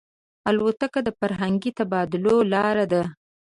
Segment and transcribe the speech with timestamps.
[0.49, 3.03] الوتکه د فرهنګي تبادلو لاره ده.